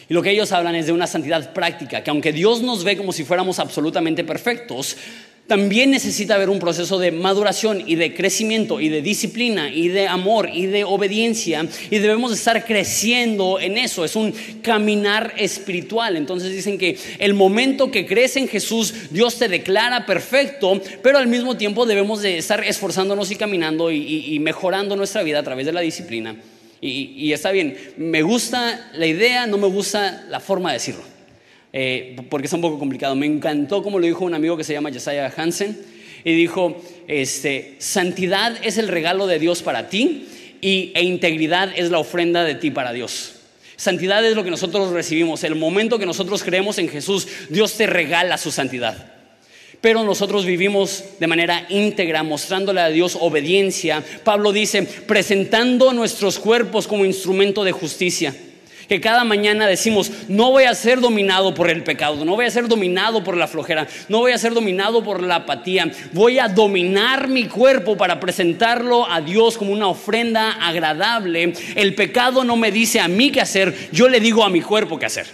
[0.07, 2.95] Y lo que ellos hablan es de una santidad práctica, que aunque Dios nos ve
[2.95, 4.97] como si fuéramos absolutamente perfectos,
[5.47, 10.07] también necesita haber un proceso de maduración y de crecimiento y de disciplina y de
[10.07, 16.17] amor y de obediencia y debemos estar creciendo en eso, es un caminar espiritual.
[16.17, 21.27] Entonces dicen que el momento que crees en Jesús, Dios te declara perfecto, pero al
[21.27, 25.73] mismo tiempo debemos de estar esforzándonos y caminando y, mejorando nuestra vida a través de
[25.73, 26.35] la disciplina.
[26.81, 31.14] y está bien, me gusta la idea, no me gusta la forma de decirlo.
[31.77, 33.17] Eh, porque es un poco complicado.
[33.17, 35.77] Me encantó como lo dijo un amigo que se llama Josiah Hansen,
[36.23, 40.25] y dijo, este, santidad es el regalo de Dios para ti
[40.61, 43.35] y, e integridad es la ofrenda de ti para Dios.
[43.75, 45.43] Santidad es lo que nosotros recibimos.
[45.43, 49.11] El momento que nosotros creemos en Jesús, Dios te regala su santidad.
[49.81, 54.01] Pero nosotros vivimos de manera íntegra, mostrándole a Dios obediencia.
[54.23, 58.33] Pablo dice, presentando nuestros cuerpos como instrumento de justicia
[58.87, 62.51] que cada mañana decimos, no voy a ser dominado por el pecado, no voy a
[62.51, 66.47] ser dominado por la flojera, no voy a ser dominado por la apatía, voy a
[66.47, 71.53] dominar mi cuerpo para presentarlo a Dios como una ofrenda agradable.
[71.75, 74.99] El pecado no me dice a mí qué hacer, yo le digo a mi cuerpo
[74.99, 75.27] qué hacer.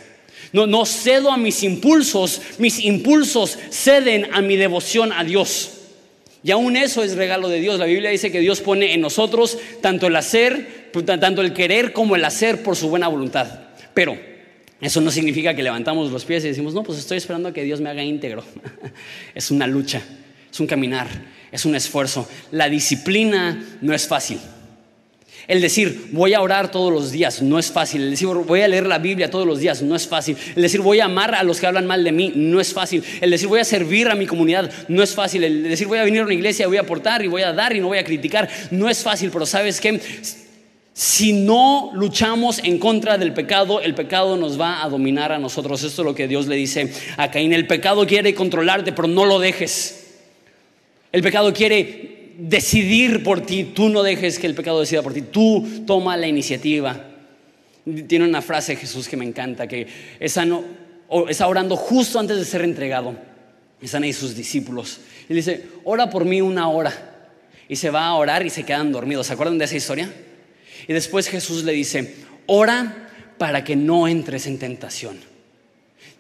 [0.54, 5.81] No, no cedo a mis impulsos, mis impulsos ceden a mi devoción a Dios.
[6.44, 7.80] Y aún eso es regalo de Dios.
[7.80, 12.16] La Biblia dice que Dios pone en nosotros tanto el hacer, tanto el querer como
[12.16, 13.48] el hacer por su buena voluntad.
[13.94, 14.18] Pero
[14.80, 17.64] eso no significa que levantamos los pies y decimos, no, pues estoy esperando a que
[17.64, 18.44] Dios me haga íntegro.
[19.36, 20.02] es una lucha,
[20.52, 21.08] es un caminar,
[21.52, 22.28] es un esfuerzo.
[22.52, 24.40] La disciplina no es fácil.
[25.52, 28.04] El decir, voy a orar todos los días, no es fácil.
[28.04, 30.38] El decir, voy a leer la Biblia todos los días, no es fácil.
[30.56, 33.04] El decir, voy a amar a los que hablan mal de mí, no es fácil.
[33.20, 35.44] El decir, voy a servir a mi comunidad, no es fácil.
[35.44, 37.76] El decir, voy a venir a una iglesia, voy a aportar y voy a dar
[37.76, 39.30] y no voy a criticar, no es fácil.
[39.30, 40.00] Pero sabes qué?
[40.94, 45.84] Si no luchamos en contra del pecado, el pecado nos va a dominar a nosotros.
[45.84, 47.52] Esto es lo que Dios le dice a Caín.
[47.52, 50.14] El pecado quiere controlarte, pero no lo dejes.
[51.12, 55.22] El pecado quiere decidir por ti, tú no dejes que el pecado decida por ti,
[55.22, 57.08] tú toma la iniciativa.
[58.08, 59.88] Tiene una frase Jesús que me encanta, que
[60.20, 60.46] está,
[61.48, 63.16] orando justo antes de ser entregado.
[63.82, 65.00] Están ahí sus discípulos.
[65.30, 66.94] Y dice, ora por mí una hora.
[67.68, 69.28] Y se va a orar y se quedan dormidos.
[69.28, 70.12] ¿Se acuerdan de esa historia?
[70.88, 75.31] Y después Jesús le dice, ora para que no entres en tentación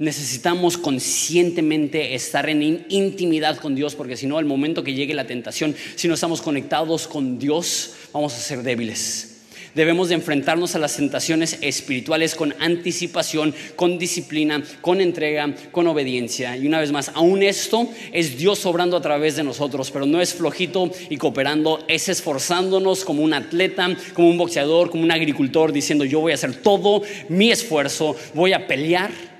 [0.01, 5.27] necesitamos conscientemente estar en intimidad con Dios, porque si no, al momento que llegue la
[5.27, 9.27] tentación, si no estamos conectados con Dios, vamos a ser débiles.
[9.75, 16.57] Debemos de enfrentarnos a las tentaciones espirituales con anticipación, con disciplina, con entrega, con obediencia.
[16.57, 20.19] Y una vez más, aún esto es Dios obrando a través de nosotros, pero no
[20.19, 25.71] es flojito y cooperando, es esforzándonos como un atleta, como un boxeador, como un agricultor,
[25.71, 29.30] diciendo yo voy a hacer todo mi esfuerzo, voy a pelear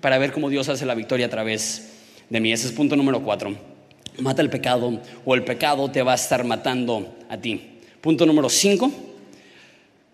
[0.00, 1.90] para ver cómo Dios hace la victoria a través
[2.28, 2.52] de mí.
[2.52, 3.56] Ese es punto número cuatro.
[4.18, 7.78] Mata el pecado o el pecado te va a estar matando a ti.
[8.00, 8.92] Punto número cinco.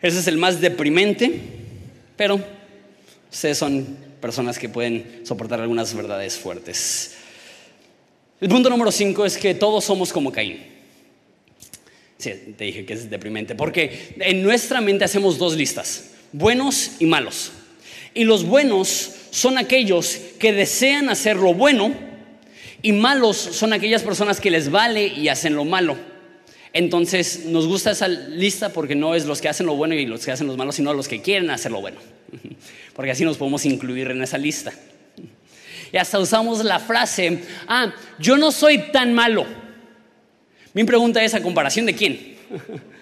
[0.01, 1.41] Ese es el más deprimente,
[2.17, 2.39] pero
[3.31, 7.17] ustedes son personas que pueden soportar algunas verdades fuertes.
[8.41, 10.59] El punto número cinco es que todos somos como Caín.
[12.19, 17.07] Sí, te dije que es deprimente, porque en nuestra mente hacemos dos listas, buenos y
[17.07, 17.53] malos.
[18.15, 21.93] Y los buenos son aquellos que desean hacer lo bueno
[22.83, 25.97] y malos son aquellas personas que les vale y hacen lo malo.
[26.73, 30.25] Entonces nos gusta esa lista porque no es los que hacen lo bueno y los
[30.25, 31.99] que hacen lo malo, sino los que quieren hacer lo bueno.
[32.95, 34.73] Porque así nos podemos incluir en esa lista.
[35.93, 39.47] Y hasta usamos la frase, ah, yo no soy tan malo.
[40.75, 42.37] Mi pregunta es, ¿a comparación de quién?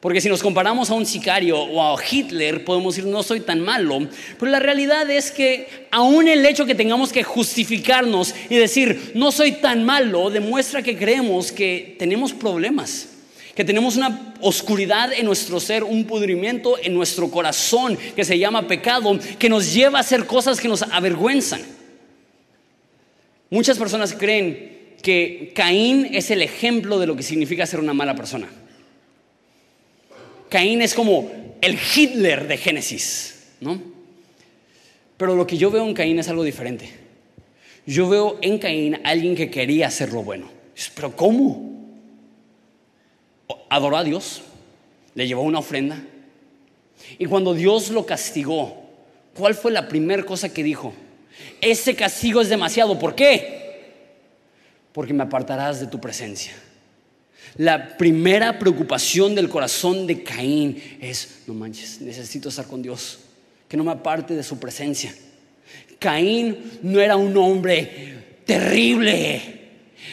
[0.00, 3.60] Porque si nos comparamos a un sicario o a Hitler, podemos decir, no soy tan
[3.60, 3.98] malo.
[4.38, 9.32] Pero la realidad es que aún el hecho que tengamos que justificarnos y decir, no
[9.32, 13.08] soy tan malo, demuestra que creemos que tenemos problemas.
[13.56, 18.68] Que tenemos una oscuridad en nuestro ser, un pudrimiento en nuestro corazón que se llama
[18.68, 21.60] pecado, que nos lleva a hacer cosas que nos avergüenzan.
[23.50, 28.14] Muchas personas creen que Caín es el ejemplo de lo que significa ser una mala
[28.14, 28.48] persona.
[30.48, 31.30] Caín es como
[31.60, 33.80] el Hitler de Génesis, ¿no?
[35.16, 36.90] Pero lo que yo veo en Caín es algo diferente.
[37.86, 40.48] Yo veo en Caín a alguien que quería hacer lo bueno.
[40.94, 41.76] Pero ¿cómo?
[43.68, 44.42] Adoró a Dios,
[45.14, 46.00] le llevó una ofrenda.
[47.18, 48.76] Y cuando Dios lo castigó,
[49.34, 50.92] ¿cuál fue la primera cosa que dijo?
[51.60, 52.98] Ese castigo es demasiado.
[52.98, 53.92] ¿Por qué?
[54.92, 56.52] Porque me apartarás de tu presencia.
[57.56, 63.18] La primera preocupación del corazón de Caín es, no manches, necesito estar con Dios,
[63.68, 65.14] que no me aparte de su presencia.
[65.98, 69.42] Caín no era un hombre terrible,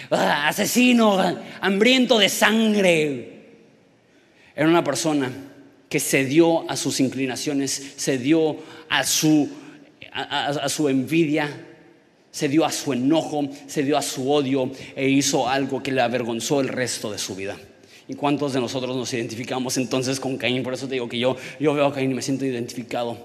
[0.10, 1.20] ah, asesino,
[1.62, 3.32] hambriento de sangre.
[4.56, 5.32] Era una persona
[5.88, 8.58] que cedió a sus inclinaciones, cedió
[8.90, 9.50] a su,
[10.12, 11.50] a su envidia,
[12.36, 16.02] se dio a su enojo, se dio a su odio e hizo algo que le
[16.02, 17.58] avergonzó el resto de su vida.
[18.10, 20.62] ¿Y cuántos de nosotros nos identificamos entonces con Caín?
[20.62, 23.18] Por eso te digo que yo, yo veo a Caín y me siento identificado.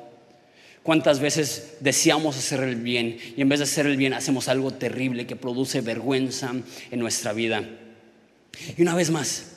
[0.85, 4.70] ¿Cuántas veces deseamos hacer el bien y en vez de hacer el bien hacemos algo
[4.70, 6.55] terrible que produce vergüenza
[6.92, 7.68] en nuestra vida?
[8.79, 9.57] Y una vez más,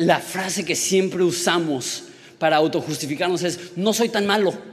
[0.00, 2.06] la frase que siempre usamos
[2.40, 4.71] para autojustificarnos es, no soy tan malo.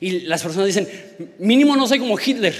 [0.00, 0.88] Y las personas dicen,
[1.38, 2.54] mínimo no soy como Hitler.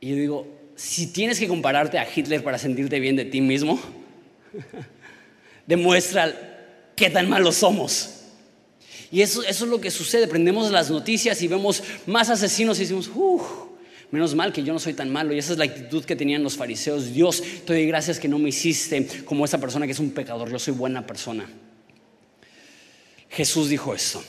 [0.00, 3.80] Y yo digo, si tienes que compararte a Hitler para sentirte bien de ti mismo,
[5.66, 8.10] demuestra qué tan malos somos.
[9.10, 10.26] Y eso, es lo que sucede.
[10.26, 13.42] Prendemos las noticias y vemos más asesinos y decimos, uff,
[14.10, 15.32] menos mal que yo no soy tan malo.
[15.32, 17.12] Y esa es la actitud que tenían los fariseos.
[17.12, 20.50] Dios, te doy gracias que no me hiciste como esa persona que es un pecador.
[20.50, 21.48] Yo soy buena persona.
[23.30, 24.22] Jesús dijo esto.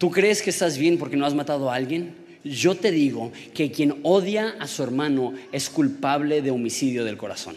[0.00, 2.14] ¿Tú crees que estás bien porque no has matado a alguien?
[2.42, 7.54] Yo te digo que quien odia a su hermano es culpable de homicidio del corazón.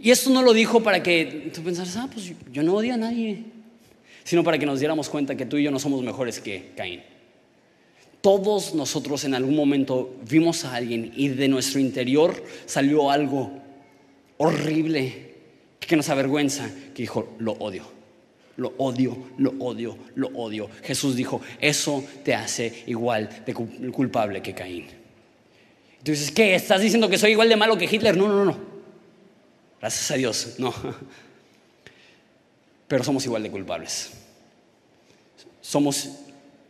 [0.00, 2.96] Y esto no lo dijo para que tú pensaras, ah, pues yo no odio a
[2.96, 3.44] nadie,
[4.24, 7.02] sino para que nos diéramos cuenta que tú y yo no somos mejores que Caín.
[8.20, 13.52] Todos nosotros en algún momento vimos a alguien y de nuestro interior salió algo
[14.38, 15.34] horrible
[15.78, 18.01] que nos avergüenza, que dijo, lo odio.
[18.56, 20.68] Lo odio, lo odio, lo odio.
[20.82, 24.86] Jesús dijo, eso te hace igual de culpable que Caín.
[26.04, 26.54] Dices, ¿qué?
[26.54, 28.16] ¿Estás diciendo que soy igual de malo que Hitler?
[28.16, 28.58] No, no, no.
[29.80, 30.74] Gracias a Dios, no.
[32.88, 34.12] Pero somos igual de culpables.
[35.60, 36.10] Somos,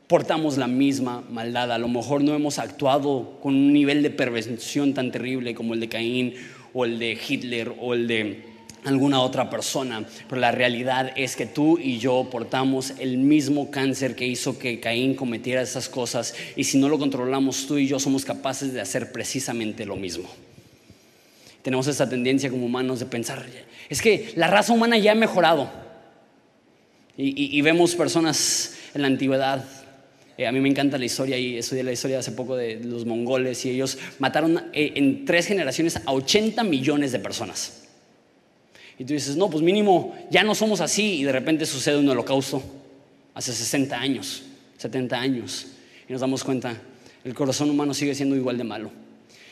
[0.07, 1.73] portamos la misma maldad.
[1.73, 5.81] A lo mejor no hemos actuado con un nivel de perversión tan terrible como el
[5.81, 6.35] de Caín
[6.75, 8.52] o el de Hitler o el de
[8.85, 14.17] alguna otra persona, pero la realidad es que tú y yo portamos el mismo cáncer
[14.17, 17.99] que hizo que Caín cometiera esas cosas y si no lo controlamos tú y yo
[17.99, 20.29] somos capaces de hacer precisamente lo mismo.
[21.63, 23.47] Tenemos esa tendencia como humanos de pensar,
[23.89, 25.71] es que la raza humana ya ha mejorado
[27.17, 29.65] y, vemos personas en la antigüedad
[30.39, 33.05] eh, a mí me encanta la historia y estudié la historia hace poco de los
[33.05, 37.82] mongoles y ellos mataron eh, en tres generaciones a 80 millones de personas.
[38.99, 42.09] Y tú dices, no, pues mínimo ya no somos así y de repente sucede un
[42.09, 42.63] holocausto
[43.35, 44.45] hace 60 años,
[44.79, 45.67] 70 años.
[46.09, 46.81] Y nos damos cuenta,
[47.25, 48.91] el corazón humano sigue siendo igual de malo.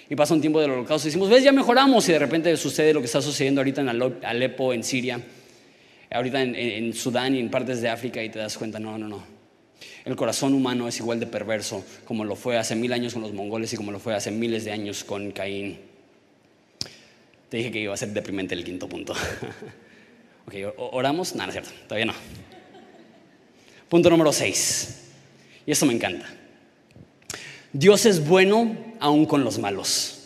[0.08, 2.92] Y pasa un tiempo del holocausto y decimos, ves, ya mejoramos y de repente sucede
[2.92, 3.88] lo que está sucediendo ahorita en
[4.24, 5.20] Alepo, en Siria,
[6.10, 9.08] ahorita en, en Sudán y en partes de África y te das cuenta, no, no,
[9.08, 9.40] no.
[10.04, 13.32] El corazón humano es igual de perverso como lo fue hace mil años con los
[13.32, 15.89] mongoles y como lo fue hace miles de años con Caín.
[17.50, 19.12] Te dije que iba a ser deprimente el quinto punto.
[20.46, 21.34] ok, oramos.
[21.34, 22.14] No, no es cierto, todavía no.
[23.88, 25.00] Punto número 6.
[25.66, 26.26] Y esto me encanta.
[27.72, 30.16] Dios es bueno aún con los malos.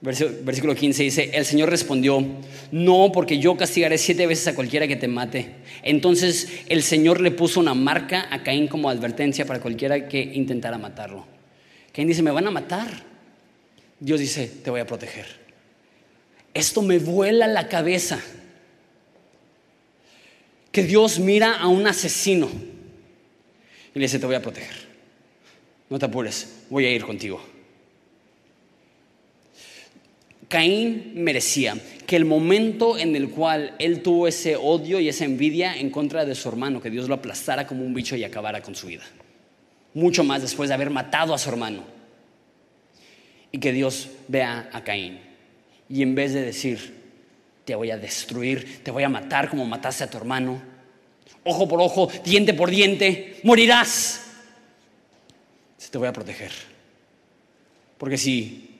[0.00, 2.22] Versículo 15 dice, el Señor respondió,
[2.70, 5.54] no, porque yo castigaré siete veces a cualquiera que te mate.
[5.82, 10.76] Entonces el Señor le puso una marca a Caín como advertencia para cualquiera que intentara
[10.78, 11.26] matarlo.
[11.92, 12.88] Caín dice, me van a matar.
[13.98, 15.43] Dios dice, te voy a proteger.
[16.54, 18.20] Esto me vuela la cabeza.
[20.70, 22.48] Que Dios mira a un asesino
[23.94, 24.88] y le dice, te voy a proteger.
[25.90, 27.40] No te apures, voy a ir contigo.
[30.48, 35.76] Caín merecía que el momento en el cual él tuvo ese odio y esa envidia
[35.76, 38.74] en contra de su hermano, que Dios lo aplastara como un bicho y acabara con
[38.74, 39.04] su vida.
[39.94, 41.84] Mucho más después de haber matado a su hermano.
[43.52, 45.33] Y que Dios vea a Caín.
[45.94, 46.92] Y en vez de decir,
[47.64, 50.60] te voy a destruir, te voy a matar como mataste a tu hermano,
[51.44, 54.22] ojo por ojo, diente por diente, morirás.
[55.92, 56.50] Te voy a proteger.
[57.96, 58.70] Porque si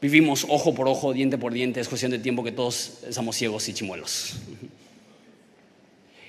[0.00, 3.68] vivimos ojo por ojo, diente por diente, es cuestión de tiempo que todos somos ciegos
[3.68, 4.34] y chimuelos.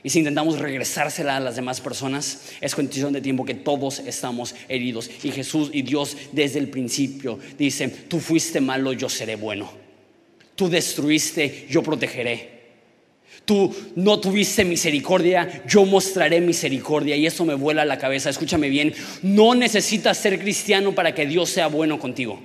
[0.04, 4.56] Y si intentamos regresársela a las demás personas, es cuestión de tiempo que todos estamos
[4.68, 5.10] heridos.
[5.24, 9.72] Y Jesús y Dios desde el principio dicen, tú fuiste malo, yo seré bueno.
[10.56, 12.62] Tú destruiste, yo protegeré.
[13.46, 17.16] Tú no tuviste misericordia, yo mostraré misericordia.
[17.16, 18.30] Y eso me vuela la cabeza.
[18.30, 22.40] Escúchame bien, no necesitas ser cristiano para que Dios sea bueno contigo.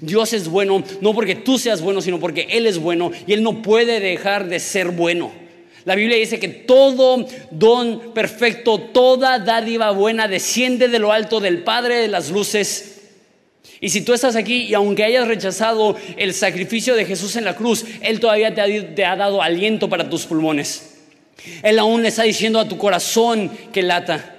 [0.00, 3.42] Dios es bueno no porque tú seas bueno, sino porque Él es bueno y Él
[3.42, 5.39] no puede dejar de ser bueno.
[5.84, 11.62] La Biblia dice que todo don perfecto, toda dádiva buena desciende de lo alto del
[11.62, 13.00] Padre de las luces.
[13.80, 17.56] Y si tú estás aquí y aunque hayas rechazado el sacrificio de Jesús en la
[17.56, 20.98] cruz, Él todavía te ha, dado aliento para tus pulmones.
[21.62, 24.36] Él aún le está diciendo a tu corazón que lata.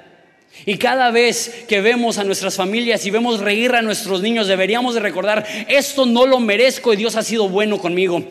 [0.67, 4.93] Y cada vez que vemos a nuestras familias y vemos reír a nuestros niños, deberíamos
[4.93, 8.23] de recordar, esto no lo merezco y Dios ha sido bueno conmigo.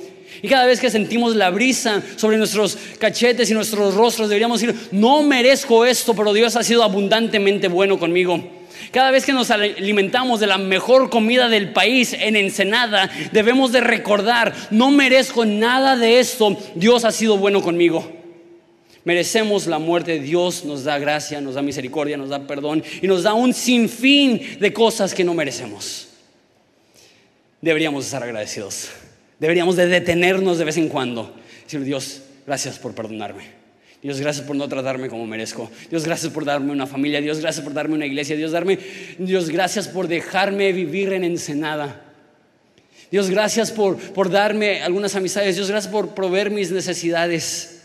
[0.43, 4.89] Y cada vez que sentimos la brisa sobre nuestros cachetes y nuestros rostros, deberíamos decir,
[4.93, 8.43] no merezco esto, pero Dios ha sido abundantemente bueno conmigo.
[8.91, 13.81] Cada vez que nos alimentamos de la mejor comida del país en Ensenada, debemos de
[13.81, 18.21] recordar, no merezco nada de esto, Dios ha sido bueno conmigo.
[19.05, 23.23] Merecemos la muerte, Dios nos da gracia, nos da misericordia, nos da perdón y nos
[23.23, 26.09] da un sinfín de cosas que no merecemos.
[27.63, 28.91] Deberíamos estar agradecidos.
[29.41, 31.35] Deberíamos de detenernos de vez en cuando.
[31.65, 33.61] Decir, Dios, gracias por perdonarme.
[34.03, 35.71] Dios, gracias por no tratarme como merezco.
[35.91, 37.21] Dios, gracias por darme una familia.
[37.21, 38.37] Dios, gracias por darme una iglesia.
[38.37, 38.79] Dios, darme,
[39.19, 42.03] Dios, gracias por dejarme vivir en Ensenada.
[43.11, 45.57] Dios, gracias por, por darme algunas amistades.
[45.57, 47.83] Dios, gracias por proveer mis necesidades.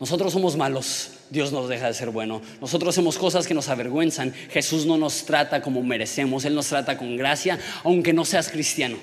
[0.00, 2.40] Nosotros somos malos, Dios nos deja de ser bueno.
[2.60, 4.32] Nosotros hacemos cosas que nos avergüenzan.
[4.50, 8.96] Jesús no nos trata como merecemos, Él nos trata con gracia, aunque no seas cristiano.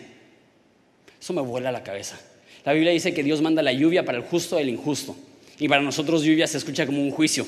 [1.20, 2.20] Eso me vuela la cabeza.
[2.66, 5.16] La Biblia dice que Dios manda la lluvia para el justo y el injusto.
[5.60, 7.46] Y para nosotros lluvia se escucha como un juicio.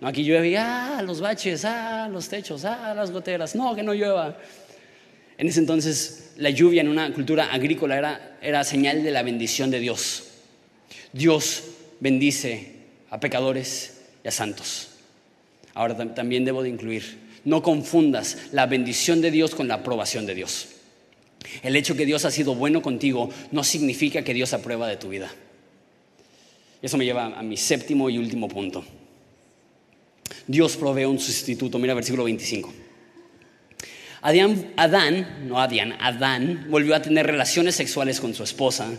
[0.00, 3.54] No, aquí llueve, ah, los baches, ah, los techos, ah, las goteras.
[3.54, 4.36] No, que no llueva.
[5.38, 9.70] En ese entonces, la lluvia en una cultura agrícola era, era señal de la bendición
[9.70, 10.24] de Dios.
[11.12, 11.64] Dios
[12.00, 12.74] bendice
[13.10, 14.88] a pecadores y a santos.
[15.74, 20.34] Ahora también debo de incluir, no confundas la bendición de Dios con la aprobación de
[20.34, 20.68] Dios.
[21.62, 25.08] El hecho que Dios ha sido bueno contigo no significa que Dios aprueba de tu
[25.08, 25.30] vida.
[26.82, 28.84] Eso me lleva a mi séptimo y último punto.
[30.46, 31.78] Dios provee un sustituto.
[31.78, 32.72] Mira versículo 25.
[34.20, 38.90] Adán, Adán, no Adán, Adán volvió a tener relaciones sexuales con su esposa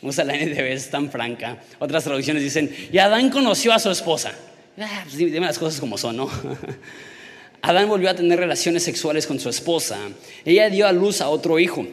[0.00, 1.58] Usa la NTV, es tan franca.
[1.80, 4.32] Otras traducciones dicen, y Adán conoció a su esposa.
[4.78, 6.30] Ah, pues dime las cosas como son, ¿no?
[7.62, 9.98] Adán volvió a tener relaciones sexuales con su esposa.
[10.44, 11.86] Ella dio a luz a otro hijo,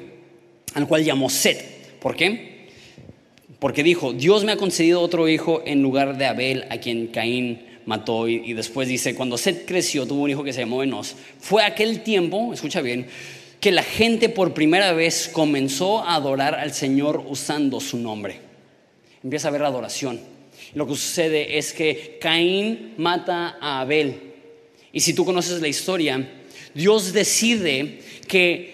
[0.74, 2.00] al cual llamó Set.
[2.00, 2.56] ¿Por qué?
[3.60, 7.66] Porque dijo, Dios me ha concedido otro hijo en lugar de Abel, a quien Caín
[7.86, 8.28] mató.
[8.28, 11.16] Y, después dice, cuando Set creció, tuvo un hijo que se llamó Enos.
[11.40, 13.08] Fue aquel tiempo, escucha bien,
[13.60, 18.40] que la gente por primera vez comenzó a adorar al Señor usando su nombre.
[19.24, 20.20] Empieza a haber adoración.
[20.76, 24.35] Lo que sucede es que Caín mata a Abel.
[24.96, 26.28] Y si tú conoces la historia,
[26.74, 28.74] Dios decide que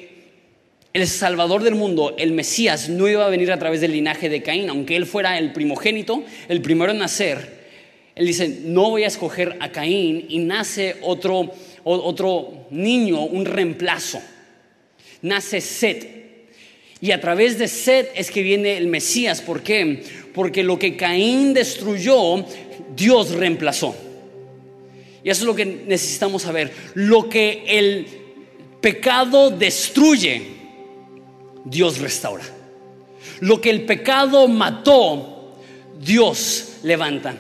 [0.94, 4.42] el Salvador del mundo, el Mesías, no iba a venir a través del linaje de
[4.42, 7.60] Caín, aunque él fuera el primogénito, el primero en nacer.
[8.16, 11.52] Él dice, no voy a escoger a Caín y nace otro,
[11.84, 14.22] otro niño, un reemplazo
[15.22, 16.22] nace Set.
[17.00, 19.42] Y a través de Set es que viene el Mesías.
[19.42, 20.04] ¿Por qué?
[20.34, 22.46] Porque lo que Caín destruyó,
[22.96, 23.96] Dios reemplazó.
[25.24, 26.72] Y eso es lo que necesitamos saber.
[26.96, 28.08] Lo que el
[28.80, 30.44] pecado destruye,
[31.66, 32.44] Dios restaura.
[33.40, 35.56] Lo que el pecado mató,
[36.00, 37.36] Dios levanta.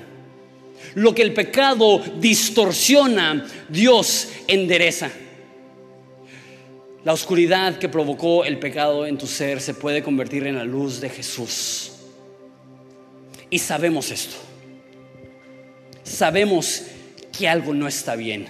[0.95, 5.09] Lo que el pecado distorsiona, Dios endereza.
[7.03, 11.01] La oscuridad que provocó el pecado en tu ser se puede convertir en la luz
[11.01, 11.93] de Jesús.
[13.49, 14.35] Y sabemos esto.
[16.03, 16.83] Sabemos
[17.37, 18.47] que algo no está bien.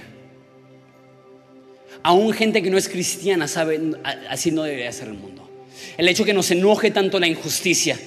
[2.03, 3.79] Aún gente que no es cristiana sabe,
[4.29, 5.47] así no debería ser el mundo.
[5.97, 7.99] El hecho que nos enoje tanto la injusticia.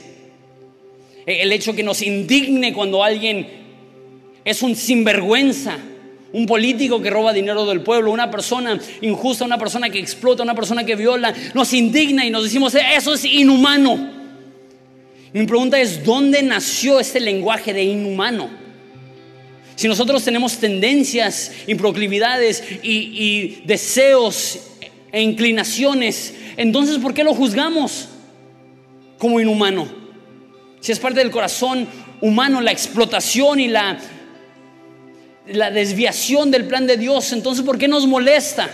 [1.27, 3.47] El hecho que nos indigne cuando alguien
[4.45, 5.79] es un sinvergüenza.
[6.33, 10.57] Un político que roba dinero del pueblo, una persona injusta, una persona que explota, una
[10.57, 14.11] persona que viola, nos indigna y nos decimos, eso es inhumano.
[15.33, 18.64] Mi pregunta es, ¿dónde nació este lenguaje de inhumano?
[19.77, 24.61] Si nosotros tenemos tendencias y proclividades y, deseos
[25.11, 28.09] e inclinaciones, entonces ¿por qué lo juzgamos
[29.19, 29.89] como inhumano?
[30.81, 31.89] Si es parte del corazón
[32.21, 33.99] humano la explotación y la
[35.73, 38.71] desviación del plan de Dios, entonces ¿por qué nos molesta?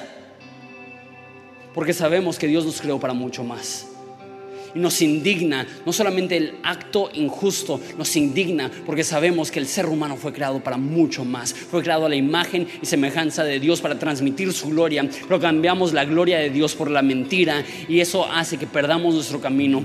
[1.74, 3.89] Porque sabemos que Dios nos creó para mucho más.
[4.74, 9.86] Y nos indigna, no solamente el acto injusto, nos indigna porque sabemos que el ser
[9.86, 11.52] humano fue creado para mucho más.
[11.52, 15.92] Fue creado a la imagen y semejanza de Dios para transmitir su gloria, pero cambiamos
[15.92, 19.82] la gloria de Dios por la mentira y eso hace que perdamos nuestro camino,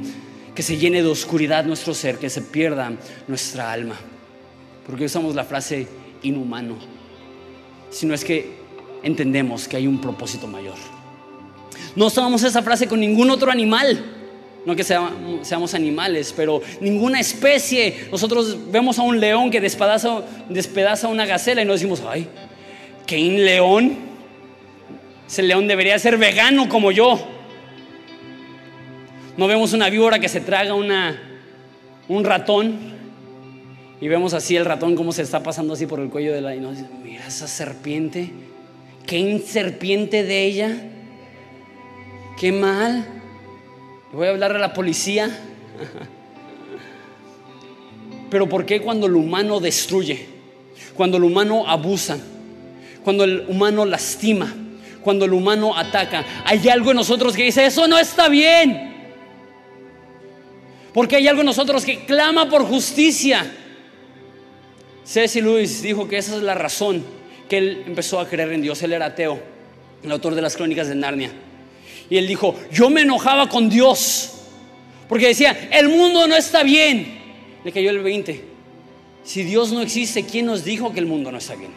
[0.54, 2.94] que se llene de oscuridad nuestro ser, que se pierda
[3.28, 3.96] nuestra alma.
[4.86, 5.88] Porque usamos la frase
[6.22, 6.78] inhumano,
[7.90, 8.56] sino es que
[9.04, 10.76] entendemos que hay un propósito mayor.
[11.96, 14.04] No usamos esa frase con ningún otro animal.
[14.66, 18.08] No que seamos animales, pero ninguna especie.
[18.12, 22.28] Nosotros vemos a un león que despedaza, despedaza una gacela y nos decimos, ay,
[23.06, 23.98] ¿qué un león?
[25.28, 27.20] Ese león debería ser vegano como yo.
[29.38, 31.22] No vemos una víbora que se traga una,
[32.08, 32.96] un ratón
[34.02, 36.56] y vemos así el ratón como se está pasando así por el cuello de la...
[36.56, 38.30] Y nos dice, mira esa serpiente,
[39.06, 40.72] qué serpiente de ella,
[42.38, 43.15] qué mal.
[44.16, 45.30] Voy a hablar a la policía.
[48.30, 50.26] Pero ¿por qué cuando el humano destruye?
[50.96, 52.18] Cuando el humano abusa,
[53.04, 54.56] cuando el humano lastima,
[55.02, 58.94] cuando el humano ataca, hay algo en nosotros que dice, eso no está bien.
[60.94, 63.46] Porque hay algo en nosotros que clama por justicia.
[65.04, 65.42] C.S.
[65.42, 67.04] Lewis dijo que esa es la razón
[67.50, 68.82] que él empezó a creer en Dios.
[68.82, 69.42] Él era ateo,
[70.04, 71.32] el autor de las crónicas de Narnia.
[72.10, 74.32] Y él dijo, yo me enojaba con Dios,
[75.10, 77.20] porque decía, el mundo no está bien.
[77.64, 78.44] Le cayó el 20.
[79.24, 81.72] Si Dios no existe, ¿quién nos dijo que el mundo no está bien?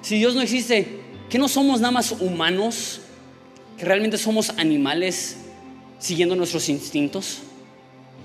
[0.00, 3.02] Si Dios no existe, ¿qué no somos nada más humanos?
[3.76, 5.36] ¿Que realmente somos animales
[5.98, 7.40] siguiendo nuestros instintos?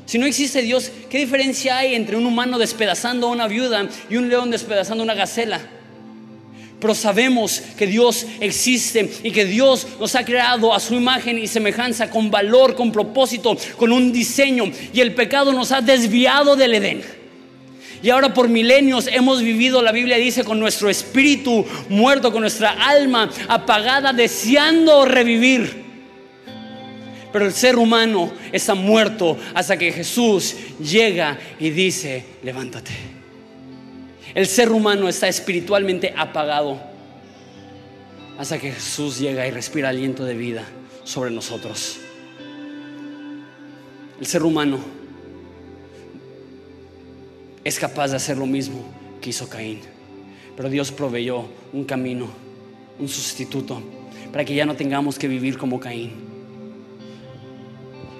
[0.05, 4.15] Si no existe Dios, ¿qué diferencia hay entre un humano despedazando a una viuda y
[4.15, 5.61] un león despedazando a una gacela?
[6.83, 11.47] Pero sabemos que Dios existe y que Dios nos ha creado a su imagen y
[11.47, 14.65] semejanza con valor, con propósito, con un diseño.
[14.93, 17.01] Y el pecado nos ha desviado del Edén.
[18.01, 22.71] Y ahora por milenios hemos vivido, la Biblia dice, con nuestro espíritu muerto, con nuestra
[22.71, 25.85] alma apagada, deseando revivir.
[27.31, 33.12] Pero el ser humano está muerto hasta que Jesús llega y dice, levántate.
[34.33, 36.81] El ser humano está espiritualmente apagado
[38.37, 40.63] hasta que Jesús llega y respira aliento de vida
[41.03, 41.99] sobre nosotros.
[44.19, 44.79] El ser humano
[47.63, 48.83] es capaz de hacer lo mismo
[49.21, 49.79] que hizo Caín.
[50.55, 52.27] Pero Dios proveyó un camino,
[52.99, 53.81] un sustituto,
[54.31, 56.33] para que ya no tengamos que vivir como Caín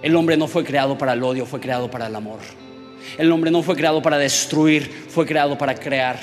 [0.03, 2.39] el hombre no fue creado para el odio, fue creado para el amor.
[3.17, 6.19] El hombre no fue creado para destruir, fue creado para crear.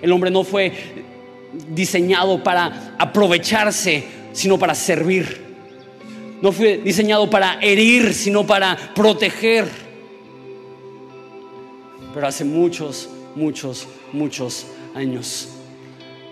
[0.00, 0.72] El hombre no fue
[1.68, 5.50] diseñado para aprovecharse, sino para servir.
[6.40, 9.68] No fue diseñado para herir, sino para proteger.
[12.14, 15.48] Pero hace muchos, muchos, muchos años,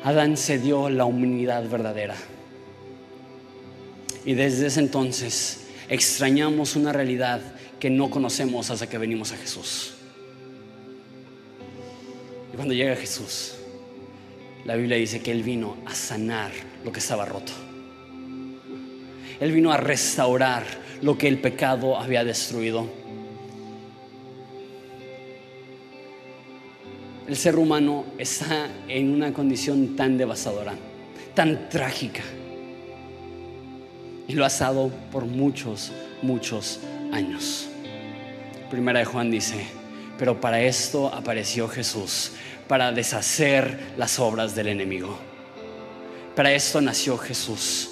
[0.03, 2.15] Adán se dio la humanidad verdadera.
[4.25, 7.41] Y desde ese entonces, extrañamos una realidad
[7.79, 9.95] que no conocemos hasta que venimos a Jesús.
[12.53, 13.55] Y cuando llega Jesús,
[14.65, 16.51] la Biblia dice que Él vino a sanar
[16.85, 17.53] lo que estaba roto.
[19.41, 20.65] Él vino a restaurar
[21.03, 22.89] lo que el pecado había destruido.
[27.29, 30.75] El ser humano está en una condición tan devastadora,
[31.35, 32.23] tan trágica
[34.29, 36.81] y lo ha estado por muchos, muchos
[37.13, 37.69] años.
[38.71, 39.67] Primera de Juan dice,
[40.19, 42.33] pero para esto apareció Jesús,
[42.67, 45.19] para deshacer las obras del enemigo.
[46.37, 47.91] Para esto nació Jesús,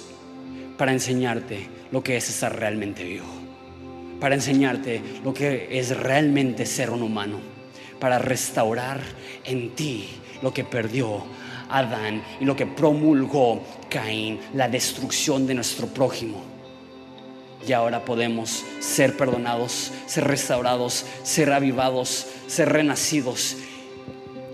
[0.77, 3.25] para enseñarte lo que es estar realmente vivo,
[4.19, 7.39] para enseñarte lo que es realmente ser un humano,
[7.99, 9.01] para restaurar
[9.43, 10.07] en ti
[10.41, 11.23] lo que perdió
[11.69, 16.56] Adán y lo que promulgó Caín, la destrucción de nuestro prójimo.
[17.67, 23.57] Y ahora podemos ser perdonados, ser restaurados, ser avivados, ser renacidos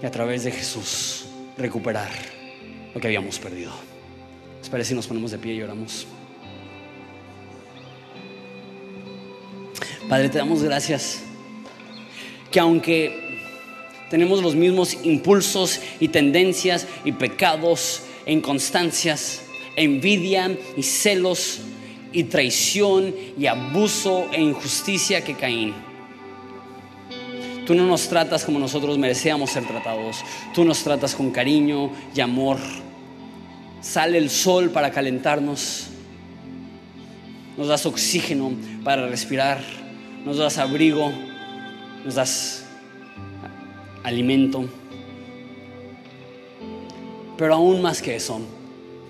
[0.01, 1.25] y a través de Jesús
[1.57, 2.09] recuperar
[2.93, 3.71] lo que habíamos perdido.
[4.71, 6.07] ¿Les si nos ponemos de pie y oramos?
[10.09, 11.21] Padre, te damos gracias
[12.51, 13.39] que aunque
[14.09, 19.43] tenemos los mismos impulsos y tendencias y pecados inconstancias,
[19.75, 21.61] envidia y celos
[22.13, 25.73] y traición y abuso e injusticia que Caín.
[27.65, 30.23] Tú no nos tratas como nosotros merecíamos ser tratados.
[30.53, 32.57] Tú nos tratas con cariño y amor.
[33.81, 35.87] Sale el sol para calentarnos.
[37.57, 38.51] Nos das oxígeno
[38.83, 39.61] para respirar.
[40.25, 41.11] Nos das abrigo.
[42.03, 42.65] Nos das
[44.03, 44.65] alimento.
[47.37, 48.39] Pero aún más que eso,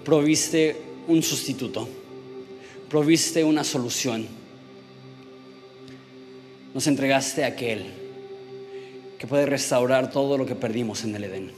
[0.06, 1.88] proviste un sustituto,
[2.94, 4.28] proviste una solución.
[6.76, 7.92] Nos entregaste a aquel
[9.18, 11.52] que puede restaurar todo lo que perdimos en el Edén.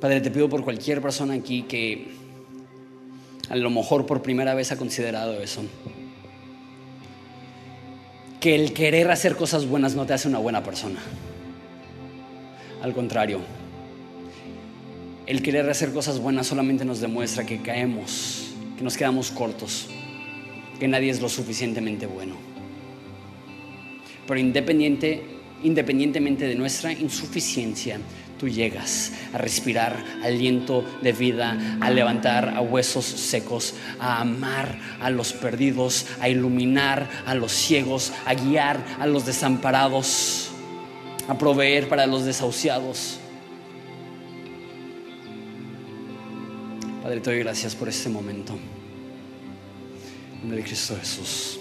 [0.00, 2.08] Padre, te pido por cualquier persona aquí que
[3.48, 5.62] a lo mejor por primera vez ha considerado eso.
[8.40, 10.98] Que el querer hacer cosas buenas no te hace una buena persona.
[12.82, 13.38] Al contrario,
[15.26, 19.88] el querer hacer cosas buenas solamente nos demuestra que caemos, que nos quedamos cortos,
[20.78, 22.36] que nadie es lo suficientemente bueno.
[24.26, 25.22] Pero independiente,
[25.62, 27.98] independientemente de nuestra insuficiencia,
[28.38, 35.10] tú llegas a respirar aliento de vida, a levantar a huesos secos, a amar a
[35.10, 40.50] los perdidos, a iluminar a los ciegos, a guiar a los desamparados
[41.28, 43.18] a proveer para los desahuciados.
[47.06, 48.58] Padre, te doy gracias por este momento.
[50.42, 51.60] En de Cristo Jesús.